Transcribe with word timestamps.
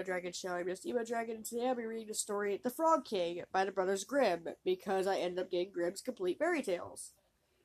Emo 0.00 0.06
Dragon 0.06 0.32
Show. 0.32 0.48
I'm 0.48 0.66
just 0.66 0.86
Emo 0.86 1.04
Dragon, 1.04 1.36
and 1.36 1.44
today 1.44 1.68
I'll 1.68 1.74
be 1.74 1.84
reading 1.84 2.08
the 2.08 2.14
story 2.14 2.58
The 2.64 2.70
Frog 2.70 3.04
King 3.04 3.42
by 3.52 3.66
the 3.66 3.70
Brothers 3.70 4.02
Grimm 4.02 4.46
because 4.64 5.06
I 5.06 5.18
ended 5.18 5.40
up 5.40 5.50
getting 5.50 5.72
Grimm's 5.72 6.00
Complete 6.00 6.38
Fairy 6.38 6.62
Tales, 6.62 7.12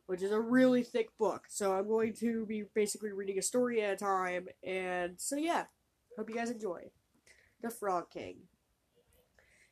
which 0.07 0.21
is 0.21 0.33
a 0.33 0.41
really 0.41 0.83
thick 0.83 1.17
book. 1.17 1.43
So 1.47 1.73
I'm 1.73 1.87
going 1.87 2.13
to 2.15 2.45
be 2.45 2.65
basically 2.75 3.13
reading 3.13 3.39
a 3.39 3.41
story 3.41 3.81
at 3.81 3.93
a 3.93 3.95
time, 3.95 4.49
and 4.67 5.13
so 5.15 5.37
yeah, 5.37 5.67
hope 6.17 6.29
you 6.29 6.35
guys 6.35 6.49
enjoy. 6.49 6.89
The 7.61 7.69
Frog 7.69 8.09
King. 8.11 8.39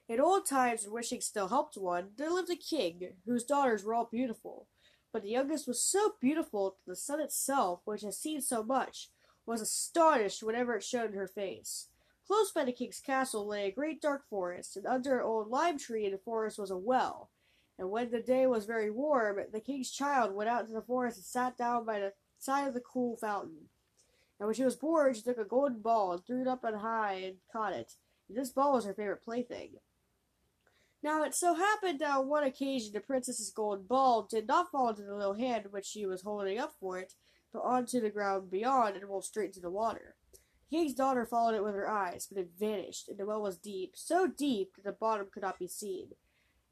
In 0.07 0.21
old 0.21 0.45
times, 0.45 0.85
when 0.85 0.93
wishing 0.93 1.19
still 1.19 1.49
helped 1.49 1.75
one, 1.75 2.11
there 2.17 2.31
lived 2.31 2.49
a 2.49 2.55
king 2.55 3.09
whose 3.25 3.43
daughters 3.43 3.83
were 3.83 3.93
all 3.93 4.07
beautiful. 4.09 4.67
But 5.11 5.23
the 5.23 5.31
youngest 5.31 5.67
was 5.67 5.83
so 5.83 6.13
beautiful 6.21 6.77
that 6.85 6.91
the 6.91 6.95
sun 6.95 7.19
itself, 7.19 7.81
which 7.83 8.03
has 8.03 8.17
seen 8.17 8.39
so 8.39 8.63
much, 8.63 9.09
was 9.45 9.59
astonished 9.59 10.41
whenever 10.41 10.77
it 10.77 10.83
shone 10.83 11.07
in 11.07 11.13
her 11.15 11.27
face. 11.27 11.89
Close 12.25 12.51
by 12.51 12.63
the 12.63 12.71
king's 12.71 12.99
castle 12.99 13.45
lay 13.45 13.67
a 13.67 13.71
great 13.71 14.01
dark 14.01 14.27
forest, 14.29 14.77
and 14.77 14.85
under 14.85 15.19
an 15.19 15.25
old 15.25 15.49
lime 15.49 15.77
tree 15.77 16.05
in 16.05 16.11
the 16.11 16.17
forest 16.17 16.57
was 16.57 16.71
a 16.71 16.77
well. 16.77 17.29
And 17.77 17.89
when 17.89 18.11
the 18.11 18.21
day 18.21 18.47
was 18.47 18.65
very 18.65 18.89
warm, 18.89 19.39
the 19.51 19.59
king's 19.59 19.91
child 19.91 20.33
went 20.33 20.49
out 20.49 20.61
into 20.61 20.73
the 20.73 20.81
forest 20.81 21.17
and 21.17 21.25
sat 21.25 21.57
down 21.57 21.85
by 21.85 21.99
the 21.99 22.13
side 22.37 22.67
of 22.67 22.73
the 22.73 22.79
cool 22.79 23.17
fountain. 23.17 23.69
And 24.39 24.47
when 24.47 24.55
she 24.55 24.63
was 24.63 24.75
bored, 24.75 25.15
she 25.15 25.21
took 25.21 25.37
a 25.37 25.45
golden 25.45 25.79
ball 25.79 26.13
and 26.13 26.25
threw 26.25 26.41
it 26.41 26.47
up 26.47 26.63
on 26.63 26.75
high 26.75 27.15
and 27.15 27.35
caught 27.51 27.73
it. 27.73 27.93
And 28.29 28.37
this 28.37 28.51
ball 28.51 28.73
was 28.73 28.85
her 28.85 28.93
favorite 28.93 29.23
plaything. 29.23 29.75
Now 31.01 31.23
it 31.23 31.35
so 31.35 31.53
happened 31.55 31.99
that 31.99 32.15
on 32.17 32.29
one 32.29 32.45
occasion 32.45 32.93
the 32.93 33.01
princess's 33.01 33.49
golden 33.49 33.85
ball 33.85 34.23
did 34.23 34.47
not 34.47 34.71
fall 34.71 34.89
into 34.89 35.03
the 35.03 35.15
little 35.15 35.33
hand 35.33 35.67
which 35.71 35.85
she 35.85 36.05
was 36.05 36.21
holding 36.21 36.57
up 36.57 36.73
for 36.79 36.97
it, 36.97 37.13
but 37.51 37.63
onto 37.63 37.99
the 37.99 38.09
ground 38.09 38.49
beyond 38.49 38.95
and 38.95 39.05
rolled 39.05 39.25
straight 39.25 39.47
into 39.47 39.59
the 39.59 39.69
water. 39.69 40.15
King's 40.73 40.95
daughter 40.95 41.23
followed 41.23 41.53
it 41.53 41.63
with 41.63 41.75
her 41.75 41.87
eyes, 41.87 42.25
but 42.25 42.39
it 42.39 42.49
vanished, 42.57 43.07
and 43.07 43.19
the 43.19 43.27
well 43.27 43.43
was 43.43 43.59
deep, 43.59 43.91
so 43.93 44.25
deep 44.25 44.75
that 44.75 44.83
the 44.83 44.91
bottom 44.91 45.27
could 45.31 45.43
not 45.43 45.59
be 45.59 45.67
seen. 45.67 46.13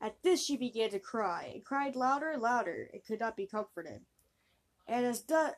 At 0.01 0.23
this 0.23 0.43
she 0.43 0.57
began 0.57 0.89
to 0.89 0.99
cry, 0.99 1.51
and 1.53 1.63
cried 1.63 1.95
louder 1.95 2.31
and 2.31 2.41
louder, 2.41 2.89
and 2.91 3.05
could 3.05 3.19
not 3.19 3.37
be 3.37 3.45
comforted. 3.45 4.01
And 4.87 5.05
as 5.05 5.21
thus, 5.21 5.53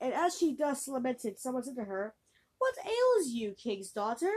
and 0.00 0.12
as 0.12 0.36
she 0.36 0.52
thus 0.52 0.88
lamented, 0.88 1.38
someone 1.38 1.62
said 1.62 1.76
to 1.76 1.84
her, 1.84 2.16
"What 2.58 2.74
ails 2.84 3.28
you, 3.28 3.52
king's 3.52 3.92
daughter? 3.92 4.32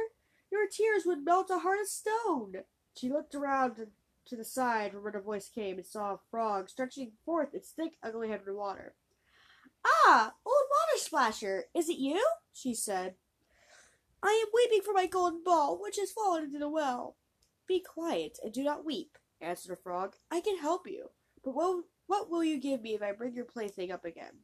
Your 0.52 0.68
tears 0.68 1.03
would 1.08 1.25
melt 1.25 1.50
a 1.50 1.58
heart 1.58 1.81
of 1.81 1.88
stone." 1.88 2.66
She 2.95 3.09
looked 3.09 3.34
around 3.34 3.88
to 4.25 4.36
the 4.36 4.45
side 4.45 4.92
from 4.92 5.02
where 5.02 5.12
the 5.12 5.20
voice 5.20 5.50
came, 5.50 5.78
and 5.78 5.88
saw 5.88 6.14
a 6.14 6.20
frog 6.30 6.70
stretching 6.70 7.14
forth 7.25 7.56
its 7.56 7.72
thick, 7.72 7.97
ugly 8.03 8.30
head 8.30 8.42
in 8.42 8.45
the 8.45 8.53
water. 8.53 8.94
Ah, 9.84 10.36
old 10.45 10.66
water 10.70 10.97
splasher, 11.00 11.66
is 11.73 11.90
it 11.90 11.97
you? 11.97 12.23
she 12.53 12.75
said. 12.75 13.16
I 14.24 14.42
am 14.46 14.52
weeping 14.54 14.82
for 14.84 14.94
my 14.94 15.06
golden 15.06 15.44
ball, 15.44 15.78
which 15.82 15.98
has 15.98 16.12
fallen 16.12 16.46
into 16.46 16.58
the 16.58 16.70
well. 16.70 17.18
Be 17.68 17.82
quiet 17.82 18.40
and 18.42 18.54
do 18.54 18.64
not 18.64 18.86
weep, 18.86 19.18
answered 19.42 19.74
the 19.74 19.82
frog. 19.82 20.16
I 20.32 20.40
can 20.40 20.60
help 20.60 20.88
you, 20.88 21.10
but 21.44 21.54
what, 21.54 21.84
what 22.08 22.30
will 22.30 22.44
you 22.44 22.58
give 22.58 22.82
me 22.82 22.94
if 22.94 23.02
I 23.02 23.12
bring 23.12 23.36
your 23.36 23.44
plaything 23.44 23.92
up 23.92 24.06
again? 24.06 24.40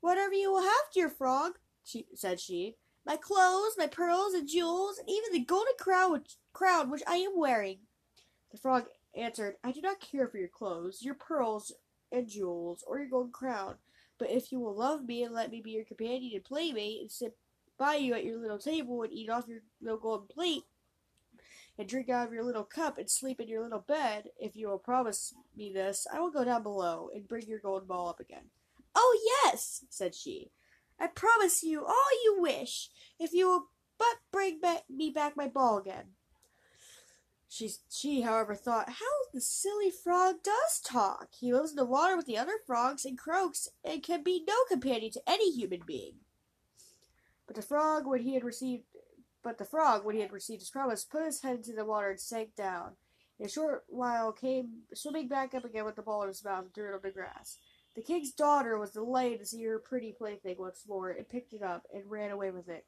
Whatever 0.00 0.34
you 0.34 0.50
will 0.50 0.62
have, 0.62 0.92
dear 0.92 1.08
frog, 1.08 1.52
she, 1.84 2.06
said 2.14 2.40
she. 2.40 2.74
My 3.04 3.16
clothes, 3.16 3.76
my 3.78 3.86
pearls 3.86 4.34
and 4.34 4.48
jewels, 4.48 4.98
and 4.98 5.08
even 5.08 5.32
the 5.32 5.44
golden 5.44 5.74
crown 5.78 6.10
which, 6.10 6.34
crown 6.52 6.90
which 6.90 7.02
I 7.06 7.16
am 7.16 7.32
wearing. 7.36 7.78
The 8.50 8.58
frog 8.58 8.86
answered, 9.14 9.54
I 9.62 9.70
do 9.70 9.80
not 9.80 10.00
care 10.00 10.26
for 10.26 10.38
your 10.38 10.48
clothes, 10.48 11.02
your 11.02 11.14
pearls 11.14 11.72
and 12.10 12.28
jewels, 12.28 12.82
or 12.84 12.98
your 12.98 13.08
golden 13.08 13.32
crown. 13.32 13.76
But 14.18 14.30
if 14.30 14.50
you 14.50 14.58
will 14.58 14.74
love 14.74 15.04
me 15.04 15.22
and 15.22 15.32
let 15.32 15.52
me 15.52 15.60
be 15.60 15.70
your 15.70 15.84
companion 15.84 16.32
and 16.34 16.44
playmate, 16.44 17.00
and 17.00 17.10
sit 17.10 17.36
by 17.78 17.96
you 17.96 18.14
at 18.14 18.24
your 18.24 18.38
little 18.38 18.58
table 18.58 19.02
and 19.02 19.12
eat 19.12 19.30
off 19.30 19.48
your 19.48 19.60
little 19.80 19.98
golden 19.98 20.28
plate, 20.28 20.64
and 21.78 21.88
drink 21.88 22.08
out 22.08 22.26
of 22.26 22.32
your 22.32 22.44
little 22.44 22.64
cup 22.64 22.98
and 22.98 23.10
sleep 23.10 23.40
in 23.40 23.48
your 23.48 23.62
little 23.62 23.84
bed, 23.86 24.30
if 24.38 24.56
you 24.56 24.68
will 24.68 24.78
promise 24.78 25.34
me 25.56 25.72
this, 25.72 26.06
I 26.12 26.20
will 26.20 26.30
go 26.30 26.44
down 26.44 26.62
below 26.62 27.10
and 27.14 27.28
bring 27.28 27.46
your 27.46 27.58
golden 27.58 27.86
ball 27.86 28.08
up 28.08 28.20
again. 28.20 28.46
Oh, 28.94 29.18
yes, 29.44 29.84
said 29.90 30.14
she. 30.14 30.50
I 30.98 31.08
promise 31.08 31.62
you 31.62 31.84
all 31.84 32.24
you 32.24 32.40
wish, 32.40 32.88
if 33.20 33.34
you 33.34 33.48
will 33.48 33.66
but 33.98 34.16
bring 34.32 34.60
back 34.60 34.84
me 34.88 35.10
back 35.10 35.36
my 35.36 35.48
ball 35.48 35.78
again. 35.78 36.12
She, 37.48 37.70
she, 37.90 38.22
however, 38.22 38.54
thought, 38.54 38.88
how 38.88 39.30
the 39.32 39.40
silly 39.40 39.90
frog 39.90 40.36
does 40.42 40.80
talk. 40.84 41.28
He 41.38 41.52
lives 41.52 41.70
in 41.70 41.76
the 41.76 41.84
water 41.84 42.16
with 42.16 42.26
the 42.26 42.36
other 42.36 42.58
frogs 42.66 43.04
and 43.04 43.16
croaks 43.16 43.68
and 43.84 44.02
can 44.02 44.22
be 44.22 44.44
no 44.46 44.54
companion 44.68 45.12
to 45.12 45.22
any 45.26 45.52
human 45.52 45.80
being. 45.86 46.16
But 47.46 47.56
the 47.56 47.62
frog, 47.62 48.06
when 48.06 48.22
he 48.22 48.34
had 48.34 48.44
received, 48.44 48.84
but 49.42 49.58
the 49.58 49.64
frog, 49.64 50.04
when 50.04 50.16
he 50.16 50.22
had 50.22 50.32
received 50.32 50.62
his 50.62 50.70
promise, 50.70 51.04
put 51.04 51.24
his 51.24 51.42
head 51.42 51.56
into 51.56 51.72
the 51.72 51.84
water 51.84 52.10
and 52.10 52.20
sank 52.20 52.54
down. 52.56 52.92
In 53.38 53.46
a 53.46 53.48
short 53.48 53.84
while, 53.88 54.32
came 54.32 54.82
swimming 54.94 55.28
back 55.28 55.54
up 55.54 55.64
again 55.64 55.84
with 55.84 55.96
the 55.96 56.02
ball 56.02 56.22
in 56.22 56.28
his 56.28 56.44
mouth 56.44 56.64
and 56.64 56.74
threw 56.74 56.90
it 56.90 56.94
on 56.94 57.00
the 57.02 57.10
grass. 57.10 57.58
The 57.94 58.02
king's 58.02 58.32
daughter 58.32 58.78
was 58.78 58.90
delighted 58.90 59.40
to 59.40 59.46
see 59.46 59.64
her 59.64 59.78
pretty 59.78 60.12
plaything 60.12 60.56
once 60.58 60.84
more, 60.88 61.10
and 61.10 61.28
picked 61.28 61.52
it 61.52 61.62
up 61.62 61.86
and 61.94 62.10
ran 62.10 62.30
away 62.30 62.50
with 62.50 62.68
it. 62.68 62.86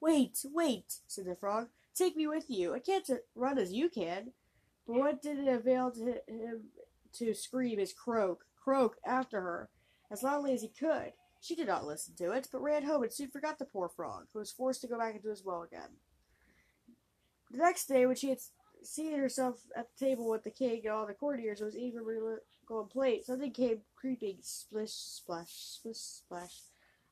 Wait, 0.00 0.38
wait, 0.44 0.96
said 1.06 1.24
the 1.24 1.34
frog. 1.34 1.68
Take 1.94 2.16
me 2.16 2.26
with 2.26 2.44
you. 2.48 2.74
I 2.74 2.78
can't 2.78 3.08
run 3.34 3.58
as 3.58 3.72
you 3.72 3.88
can. 3.88 4.32
But 4.86 4.96
what 4.96 5.22
did 5.22 5.38
it 5.38 5.48
avail 5.48 5.90
to 5.92 6.20
him 6.28 6.64
to 7.14 7.34
scream 7.34 7.78
his 7.78 7.92
croak, 7.92 8.44
croak 8.62 8.96
after 9.04 9.40
her, 9.40 9.70
as 10.10 10.22
loudly 10.22 10.52
as 10.52 10.62
he 10.62 10.68
could? 10.68 11.12
She 11.40 11.54
did 11.54 11.68
not 11.68 11.86
listen 11.86 12.14
to 12.16 12.32
it, 12.32 12.48
but 12.50 12.62
ran 12.62 12.84
home 12.84 13.02
and 13.02 13.12
soon 13.12 13.30
forgot 13.30 13.58
the 13.58 13.64
poor 13.64 13.88
frog, 13.88 14.26
who 14.32 14.38
was 14.38 14.50
forced 14.50 14.80
to 14.80 14.88
go 14.88 14.98
back 14.98 15.14
into 15.14 15.28
his 15.28 15.44
well 15.44 15.62
again. 15.62 15.98
The 17.50 17.58
next 17.58 17.86
day, 17.86 18.06
when 18.06 18.16
she 18.16 18.30
had 18.30 18.40
seated 18.82 19.18
herself 19.18 19.60
at 19.76 19.88
the 19.90 20.04
table 20.04 20.28
with 20.28 20.44
the 20.44 20.50
king 20.50 20.82
and 20.84 20.92
all 20.92 21.06
the 21.06 21.14
courtiers 21.14 21.60
and 21.60 21.66
was 21.66 21.76
eating 21.76 21.98
from 21.98 22.38
golden 22.66 22.88
plate, 22.88 23.26
something 23.26 23.52
came 23.52 23.82
creeping, 23.94 24.38
splish, 24.42 24.92
splash, 24.92 25.52
splish, 25.52 25.96
splash, 25.96 26.62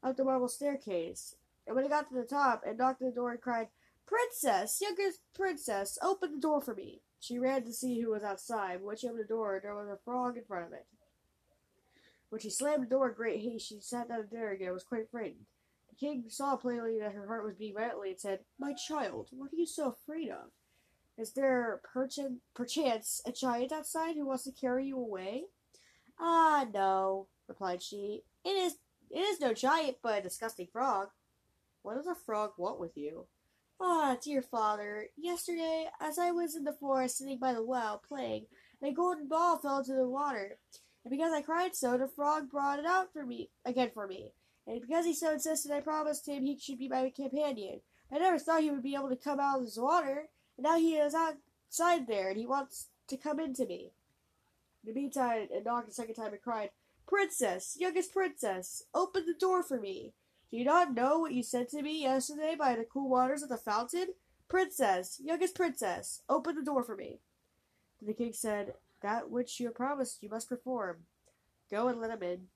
up 0.03 0.17
the 0.17 0.25
marble 0.25 0.49
staircase. 0.49 1.37
And 1.67 1.77
when 1.77 1.85
it 1.85 1.91
got 1.91 2.09
to 2.09 2.15
the 2.15 2.25
top 2.25 2.63
and 2.67 2.79
knocked 2.79 3.03
at 3.03 3.09
the 3.09 3.15
door 3.15 3.31
and 3.31 3.41
cried, 3.41 3.69
Princess, 4.07 4.81
youngest 4.83 5.21
princess, 5.35 5.99
open 6.03 6.33
the 6.33 6.41
door 6.41 6.61
for 6.61 6.75
me. 6.75 7.01
She 7.21 7.39
ran 7.39 7.65
to 7.65 7.73
see 7.73 8.01
who 8.01 8.11
was 8.11 8.23
outside, 8.23 8.81
but 8.81 8.87
when 8.87 8.97
she 8.97 9.07
opened 9.07 9.25
the 9.25 9.29
door, 9.29 9.59
there 9.63 9.75
was 9.75 9.89
a 9.89 9.97
frog 10.05 10.37
in 10.37 10.45
front 10.45 10.67
of 10.67 10.73
it. 10.73 10.87
When 12.31 12.41
she 12.41 12.51
slammed 12.51 12.83
the 12.83 12.91
door 12.91 13.09
in 13.09 13.15
great 13.15 13.41
haste, 13.41 13.69
she 13.69 13.81
sat 13.81 14.09
down 14.09 14.21
at 14.21 14.53
again 14.53 14.69
and 14.69 14.75
was 14.75 14.85
quite 14.85 15.11
frightened. 15.11 15.47
The 15.89 15.97
king 15.97 16.25
saw 16.29 16.57
plainly 16.57 16.99
that 16.99 17.13
her 17.13 17.27
heart 17.27 17.45
was 17.45 17.55
beating 17.55 17.77
violently 17.77 18.11
and 18.11 18.21
said, 18.21 18.41
My 18.59 18.73
child, 18.73 19.29
what 19.31 19.53
are 19.53 19.57
you 19.57 19.67
so 19.67 19.89
afraid 19.91 20.31
of? 20.31 20.51
Is 21.17 21.33
there 21.33 21.81
perchance, 21.85 22.41
perchance 22.55 23.23
a 23.25 23.31
giant 23.31 23.71
outside 23.71 24.17
who 24.17 24.27
wants 24.27 24.45
to 24.45 24.53
carry 24.53 24.87
you 24.87 24.99
away? 24.99 25.45
Ah, 26.19 26.67
no, 26.73 27.29
replied 27.47 27.83
she. 27.83 28.23
It 28.45 28.57
is 28.57 28.77
it 29.11 29.21
is 29.21 29.41
no 29.41 29.55
giant, 29.55 29.99
but 30.03 30.19
a 30.19 30.23
disgusting 30.23 30.67
frog. 30.67 31.09
What 31.83 31.95
does 31.95 32.07
a 32.09 32.17
frog 32.17 32.53
want 32.57 32.81
with 32.81 32.97
you? 32.97 33.27
Ah, 33.81 34.17
dear 34.21 34.43
father, 34.43 35.09
yesterday, 35.17 35.89
as 36.01 36.19
I 36.19 36.33
was 36.33 36.57
in 36.57 36.65
the 36.65 36.73
forest 36.73 37.19
sitting 37.19 37.39
by 37.39 37.53
the 37.53 37.63
well, 37.63 37.99
playing, 37.99 38.47
a 38.83 38.93
golden 38.93 39.29
ball 39.29 39.59
fell 39.59 39.79
into 39.79 39.93
the 39.93 40.09
water. 40.09 40.59
And 41.05 41.11
because 41.11 41.33
I 41.33 41.43
cried 41.43 41.77
so, 41.77 41.99
the 41.99 42.09
frog 42.09 42.51
brought 42.51 42.79
it 42.79 42.87
out 42.87 43.13
for 43.13 43.27
me 43.27 43.51
again 43.65 43.91
for 43.93 44.07
me. 44.07 44.33
And 44.67 44.81
because 44.81 45.05
he 45.05 45.15
so 45.15 45.33
insisted, 45.33 45.71
I 45.71 45.81
promised 45.81 46.27
him 46.27 46.45
he 46.45 46.59
should 46.59 46.79
be 46.79 46.89
my 46.89 47.13
companion. 47.15 47.81
I 48.11 48.19
never 48.19 48.39
thought 48.39 48.63
he 48.63 48.71
would 48.71 48.83
be 48.83 48.95
able 48.95 49.11
to 49.11 49.17
come 49.17 49.41
out 49.41 49.59
of 49.59 49.65
this 49.65 49.77
water, 49.77 50.29
and 50.57 50.65
now 50.65 50.79
he 50.79 50.97
is 50.97 51.15
outside 51.15 52.07
there, 52.07 52.29
and 52.29 52.39
he 52.39 52.47
wants 52.47 52.89
to 53.09 53.17
come 53.17 53.39
into 53.39 53.67
me. 53.67 53.93
In 54.83 54.95
the 54.95 55.01
meantime, 55.01 55.49
it 55.51 55.65
knocked 55.65 55.89
a 55.89 55.93
second 55.93 56.15
time 56.15 56.33
and 56.33 56.43
cried, 56.43 56.71
Princess, 57.07 57.77
youngest 57.79 58.13
princess, 58.13 58.85
open 58.95 59.27
the 59.27 59.35
door 59.35 59.63
for 59.63 59.79
me. 59.79 60.15
Do 60.51 60.57
you 60.57 60.65
not 60.65 60.95
know 60.95 61.19
what 61.19 61.35
you 61.35 61.43
said 61.43 61.69
to 61.71 61.83
me 61.83 62.03
yesterday 62.03 62.55
by 62.59 62.77
the 62.77 62.85
cool 62.85 63.11
waters 63.11 63.43
of 63.43 63.49
the 63.51 63.59
fountain? 63.59 64.15
Princess, 64.49 65.21
youngest 65.23 65.55
princess, 65.55 66.23
open 66.29 66.55
the 66.55 66.63
door 66.63 66.83
for 66.83 66.97
me. 66.97 67.19
The 68.01 68.15
king 68.15 68.33
said, 68.33 68.75
That 69.05 69.31
which 69.31 69.61
you 69.61 69.67
have 69.67 69.75
promised 69.75 70.23
you 70.23 70.31
must 70.31 70.49
perform. 70.49 71.05
Go 71.71 71.89
and 71.89 72.01
let 72.01 72.11
him 72.11 72.23
in. 72.23 72.47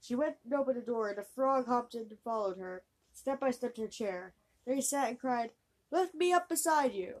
She 0.00 0.14
went 0.14 0.36
and 0.42 0.54
opened 0.54 0.78
the 0.78 0.80
door, 0.80 1.10
and 1.10 1.18
the 1.18 1.26
frog 1.34 1.66
hopped 1.66 1.94
in 1.94 2.06
and 2.08 2.18
followed 2.24 2.56
her, 2.56 2.84
step 3.12 3.38
by 3.38 3.50
step 3.50 3.74
to 3.74 3.82
her 3.82 3.88
chair. 3.88 4.32
There 4.64 4.74
he 4.74 4.80
sat 4.80 5.10
and 5.10 5.20
cried, 5.20 5.50
Lift 5.90 6.14
me 6.14 6.32
up 6.32 6.48
beside 6.48 6.94
you. 6.94 7.16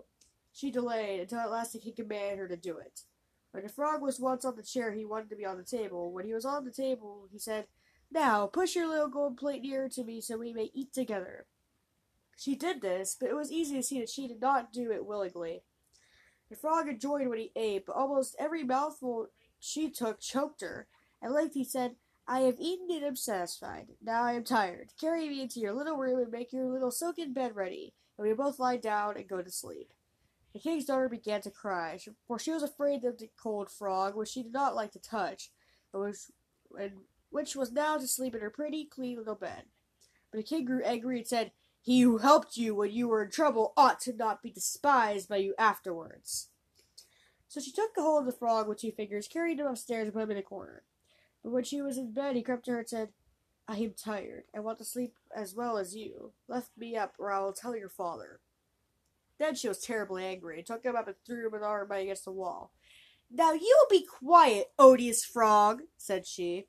She 0.50 0.70
delayed 0.70 1.20
until 1.20 1.40
at 1.40 1.50
last 1.50 1.74
the 1.74 1.78
king 1.78 1.92
commanded 1.94 2.38
her 2.38 2.48
to 2.48 2.56
do 2.56 2.78
it. 2.78 3.02
When 3.50 3.64
the 3.64 3.68
frog 3.68 4.00
was 4.00 4.18
once 4.18 4.46
on 4.46 4.56
the 4.56 4.62
chair, 4.62 4.92
he 4.92 5.04
wanted 5.04 5.28
to 5.28 5.36
be 5.36 5.44
on 5.44 5.58
the 5.58 5.62
table. 5.62 6.10
When 6.10 6.24
he 6.24 6.32
was 6.32 6.46
on 6.46 6.64
the 6.64 6.70
table, 6.70 7.28
he 7.30 7.38
said, 7.38 7.66
now, 8.10 8.46
push 8.46 8.74
your 8.74 8.88
little 8.88 9.08
gold 9.08 9.36
plate 9.36 9.60
nearer 9.60 9.90
to 9.90 10.04
me 10.04 10.22
so 10.22 10.38
we 10.38 10.54
may 10.54 10.70
eat 10.72 10.94
together. 10.94 11.44
She 12.34 12.54
did 12.54 12.80
this, 12.80 13.14
but 13.18 13.28
it 13.28 13.36
was 13.36 13.52
easy 13.52 13.76
to 13.76 13.82
see 13.82 14.00
that 14.00 14.08
she 14.08 14.26
did 14.26 14.40
not 14.40 14.72
do 14.72 14.90
it 14.90 15.04
willingly. 15.04 15.64
The 16.54 16.60
frog 16.60 16.88
enjoyed 16.88 17.26
what 17.26 17.40
he 17.40 17.50
ate, 17.56 17.84
but 17.84 17.96
almost 17.96 18.36
every 18.38 18.62
mouthful 18.62 19.26
she 19.58 19.90
took 19.90 20.20
choked 20.20 20.60
her. 20.60 20.86
At 21.20 21.32
length 21.32 21.54
he 21.54 21.64
said, 21.64 21.96
I 22.28 22.42
have 22.42 22.60
eaten 22.60 22.86
and 22.94 23.04
am 23.04 23.16
satisfied. 23.16 23.88
Now 24.00 24.22
I 24.22 24.34
am 24.34 24.44
tired. 24.44 24.90
Carry 25.00 25.28
me 25.28 25.42
into 25.42 25.58
your 25.58 25.72
little 25.72 25.96
room 25.96 26.20
and 26.20 26.30
make 26.30 26.52
your 26.52 26.66
little 26.66 26.92
silken 26.92 27.32
bed 27.32 27.56
ready. 27.56 27.92
and 28.16 28.24
we 28.24 28.32
both 28.34 28.60
lie 28.60 28.76
down 28.76 29.16
and 29.16 29.26
go 29.26 29.42
to 29.42 29.50
sleep. 29.50 29.92
The 30.52 30.60
king's 30.60 30.84
daughter 30.84 31.08
began 31.08 31.40
to 31.40 31.50
cry, 31.50 31.98
for 32.28 32.38
she 32.38 32.52
was 32.52 32.62
afraid 32.62 33.02
of 33.04 33.18
the 33.18 33.30
cold 33.36 33.68
frog, 33.68 34.14
which 34.14 34.28
she 34.28 34.44
did 34.44 34.52
not 34.52 34.76
like 34.76 34.92
to 34.92 35.00
touch, 35.00 35.50
but 35.90 36.02
which, 36.02 36.18
and 36.80 36.92
which 37.30 37.56
was 37.56 37.72
now 37.72 37.98
to 37.98 38.06
sleep 38.06 38.36
in 38.36 38.40
her 38.40 38.50
pretty, 38.50 38.84
clean 38.84 39.18
little 39.18 39.34
bed. 39.34 39.64
But 40.30 40.36
the 40.36 40.44
king 40.44 40.66
grew 40.66 40.84
angry 40.84 41.18
and 41.18 41.26
said, 41.26 41.50
He 41.84 42.00
who 42.00 42.16
helped 42.16 42.56
you 42.56 42.74
when 42.74 42.92
you 42.92 43.08
were 43.08 43.22
in 43.22 43.30
trouble 43.30 43.74
ought 43.76 44.00
to 44.00 44.16
not 44.16 44.42
be 44.42 44.50
despised 44.50 45.28
by 45.28 45.36
you 45.36 45.54
afterwards. 45.58 46.48
So 47.46 47.60
she 47.60 47.70
took 47.70 47.90
a 47.98 48.00
hold 48.00 48.20
of 48.20 48.26
the 48.26 48.38
frog 48.38 48.66
with 48.66 48.78
two 48.78 48.90
fingers, 48.90 49.28
carried 49.28 49.60
him 49.60 49.66
upstairs, 49.66 50.06
and 50.06 50.14
put 50.14 50.22
him 50.22 50.30
in 50.30 50.38
a 50.38 50.42
corner. 50.42 50.84
But 51.42 51.52
when 51.52 51.62
she 51.62 51.82
was 51.82 51.98
in 51.98 52.14
bed, 52.14 52.36
he 52.36 52.42
crept 52.42 52.64
to 52.64 52.70
her 52.70 52.78
and 52.78 52.88
said, 52.88 53.08
I 53.68 53.76
am 53.76 53.92
tired. 53.92 54.44
I 54.56 54.60
want 54.60 54.78
to 54.78 54.84
sleep 54.84 55.12
as 55.36 55.54
well 55.54 55.76
as 55.76 55.94
you. 55.94 56.32
Lift 56.48 56.70
me 56.78 56.96
up, 56.96 57.16
or 57.18 57.30
I 57.30 57.40
will 57.40 57.52
tell 57.52 57.76
your 57.76 57.90
father. 57.90 58.40
Then 59.38 59.54
she 59.54 59.68
was 59.68 59.80
terribly 59.80 60.24
angry, 60.24 60.56
and 60.56 60.66
took 60.66 60.86
him 60.86 60.96
up 60.96 61.06
and 61.06 61.16
threw 61.26 61.44
him 61.44 61.52
with 61.52 61.62
arm 61.62 61.92
against 61.92 62.24
the 62.24 62.32
wall. 62.32 62.72
Now 63.30 63.52
you 63.52 63.76
will 63.78 63.98
be 63.98 64.06
quiet, 64.06 64.72
odious 64.78 65.22
frog, 65.22 65.82
said 65.98 66.26
she. 66.26 66.66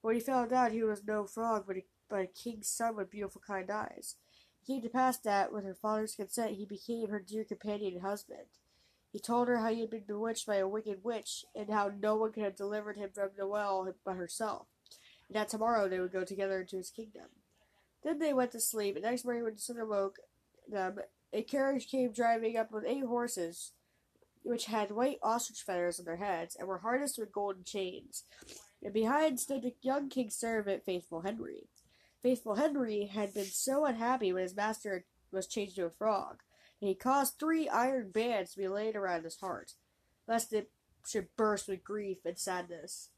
When 0.00 0.16
he 0.16 0.20
found 0.20 0.52
out 0.52 0.72
he 0.72 0.82
was 0.82 1.04
no 1.06 1.24
frog, 1.24 1.66
but 1.68 1.76
a, 1.76 1.84
but 2.10 2.20
a 2.22 2.26
king's 2.26 2.66
son 2.68 2.96
with 2.96 3.12
beautiful 3.12 3.40
kind 3.46 3.70
eyes. 3.70 4.16
Came 4.66 4.82
to 4.82 4.88
pass 4.88 5.16
that, 5.18 5.52
with 5.52 5.64
her 5.64 5.74
father's 5.74 6.16
consent, 6.16 6.56
he 6.56 6.64
became 6.64 7.08
her 7.08 7.20
dear 7.20 7.44
companion 7.44 7.94
and 7.94 8.02
husband. 8.02 8.46
He 9.12 9.20
told 9.20 9.46
her 9.46 9.58
how 9.58 9.70
he 9.72 9.80
had 9.80 9.90
been 9.90 10.04
bewitched 10.06 10.46
by 10.46 10.56
a 10.56 10.66
wicked 10.66 11.04
witch, 11.04 11.44
and 11.54 11.70
how 11.70 11.92
no 12.00 12.16
one 12.16 12.32
could 12.32 12.42
have 12.42 12.56
delivered 12.56 12.96
him 12.96 13.10
from 13.14 13.30
the 13.36 13.46
well 13.46 13.88
but 14.04 14.16
herself, 14.16 14.66
and 15.28 15.36
that 15.36 15.48
tomorrow 15.48 15.88
they 15.88 16.00
would 16.00 16.12
go 16.12 16.24
together 16.24 16.60
into 16.60 16.76
his 16.76 16.90
kingdom. 16.90 17.26
Then 18.02 18.18
they 18.18 18.32
went 18.32 18.50
to 18.52 18.60
sleep, 18.60 18.96
and 18.96 19.04
next 19.04 19.24
morning 19.24 19.44
when 19.44 19.54
the 19.54 19.60
sun 19.60 19.78
awoke 19.78 20.18
them, 20.68 20.98
a 21.32 21.42
carriage 21.42 21.88
came 21.88 22.12
driving 22.12 22.56
up 22.56 22.72
with 22.72 22.84
eight 22.84 23.04
horses, 23.04 23.72
which 24.42 24.66
had 24.66 24.90
white 24.90 25.18
ostrich 25.22 25.62
feathers 25.62 25.98
on 25.98 26.06
their 26.06 26.16
heads, 26.16 26.56
and 26.56 26.66
were 26.66 26.78
harnessed 26.78 27.18
with 27.18 27.32
golden 27.32 27.62
chains. 27.64 28.24
And 28.82 28.92
behind 28.92 29.38
stood 29.40 29.62
the 29.62 29.74
young 29.82 30.08
king's 30.08 30.36
servant, 30.36 30.84
Faithful 30.84 31.22
Henry. 31.22 31.68
Faithful 32.26 32.56
Henry 32.56 33.04
had 33.04 33.32
been 33.34 33.44
so 33.44 33.84
unhappy 33.84 34.32
when 34.32 34.42
his 34.42 34.56
master 34.56 35.04
was 35.30 35.46
changed 35.46 35.76
to 35.76 35.86
a 35.86 35.90
frog, 35.90 36.42
and 36.80 36.88
he 36.88 36.94
caused 36.96 37.38
three 37.38 37.68
iron 37.68 38.10
bands 38.10 38.50
to 38.50 38.58
be 38.58 38.66
laid 38.66 38.96
around 38.96 39.22
his 39.22 39.36
heart, 39.36 39.74
lest 40.26 40.52
it 40.52 40.72
should 41.06 41.28
burst 41.36 41.68
with 41.68 41.84
grief 41.84 42.18
and 42.24 42.36
sadness. 42.36 43.10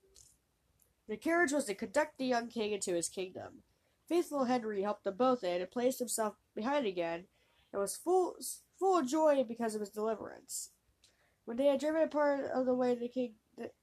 The 1.08 1.16
carriage 1.16 1.52
was 1.52 1.64
to 1.64 1.74
conduct 1.74 2.18
the 2.18 2.26
young 2.26 2.48
king 2.48 2.72
into 2.72 2.92
his 2.92 3.08
kingdom. 3.08 3.62
Faithful 4.06 4.44
Henry 4.44 4.82
helped 4.82 5.04
them 5.04 5.16
both 5.16 5.42
in 5.42 5.62
and 5.62 5.70
placed 5.70 6.00
himself 6.00 6.34
behind 6.54 6.84
again, 6.84 7.28
and 7.72 7.80
was 7.80 7.96
full 7.96 8.36
full 8.78 8.98
of 8.98 9.06
joy 9.06 9.42
because 9.42 9.74
of 9.74 9.80
his 9.80 9.88
deliverance. 9.88 10.72
When 11.46 11.56
they 11.56 11.68
had 11.68 11.80
driven 11.80 12.02
a 12.02 12.08
part 12.08 12.44
of 12.54 12.66
the 12.66 12.74
way, 12.74 12.94
the 12.94 13.08
king 13.08 13.36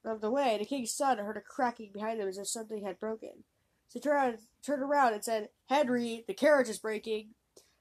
of 0.04 0.20
the 0.20 0.30
way, 0.30 0.56
the 0.56 0.64
king's 0.64 0.94
son 0.94 1.18
heard 1.18 1.36
a 1.36 1.40
cracking 1.40 1.90
behind 1.92 2.20
them 2.20 2.28
as 2.28 2.38
if 2.38 2.46
something 2.46 2.84
had 2.84 3.00
broken. 3.00 3.42
So 3.88 4.00
turned, 4.00 4.38
turned 4.62 4.82
around 4.82 5.14
and 5.14 5.24
said, 5.24 5.50
"Henry, 5.68 6.24
the 6.26 6.34
carriage 6.34 6.68
is 6.68 6.78
breaking." 6.78 7.34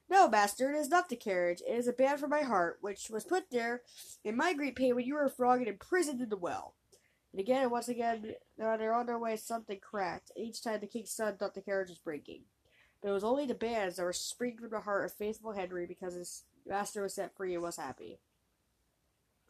No, 0.07 0.29
master, 0.29 0.71
it 0.71 0.77
is 0.77 0.89
not 0.89 1.09
the 1.09 1.15
carriage. 1.15 1.61
It 1.67 1.73
is 1.73 1.87
a 1.87 1.93
band 1.93 2.19
for 2.19 2.27
my 2.27 2.41
heart, 2.41 2.77
which 2.81 3.09
was 3.09 3.23
put 3.23 3.49
there 3.49 3.81
in 4.23 4.37
my 4.37 4.53
great 4.53 4.75
pain 4.75 4.95
when 4.95 5.05
you 5.05 5.15
were 5.15 5.25
a 5.25 5.29
frog 5.31 5.59
and 5.59 5.67
imprisoned 5.67 6.21
in 6.21 6.29
the 6.29 6.37
well. 6.37 6.75
And 7.31 7.39
again 7.39 7.63
and 7.63 7.71
once 7.71 7.87
again, 7.89 8.35
they're 8.57 8.93
on 8.93 9.07
their 9.07 9.19
way, 9.19 9.35
something 9.35 9.79
cracked. 9.79 10.31
Each 10.37 10.63
time 10.63 10.79
the 10.79 10.87
king's 10.87 11.11
son 11.11 11.37
thought 11.37 11.55
the 11.55 11.61
carriage 11.61 11.89
was 11.89 11.97
breaking. 11.97 12.43
But 13.01 13.09
it 13.09 13.13
was 13.13 13.23
only 13.23 13.45
the 13.45 13.55
bands 13.55 13.97
that 13.97 14.03
were 14.03 14.13
springing 14.13 14.59
from 14.59 14.69
the 14.69 14.79
heart 14.79 15.05
of 15.05 15.13
faithful 15.13 15.51
Henry 15.51 15.85
because 15.85 16.13
his 16.13 16.43
master 16.65 17.01
was 17.01 17.15
set 17.15 17.35
free 17.35 17.53
and 17.53 17.63
was 17.63 17.77
happy. 17.77 18.19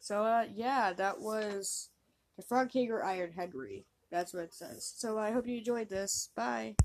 So, 0.00 0.24
uh, 0.24 0.46
yeah, 0.54 0.92
that 0.94 1.20
was 1.20 1.90
the 2.36 2.42
Frog 2.42 2.70
King 2.70 2.90
or 2.90 3.04
Iron 3.04 3.32
Henry. 3.32 3.86
That's 4.10 4.32
what 4.32 4.44
it 4.44 4.54
says. 4.54 4.92
So 4.96 5.18
I 5.18 5.32
hope 5.32 5.46
you 5.46 5.58
enjoyed 5.58 5.88
this. 5.88 6.30
Bye. 6.36 6.76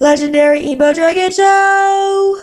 Legendary 0.00 0.64
Emo 0.66 0.94
Dragon 0.94 1.30
Show. 1.30 2.40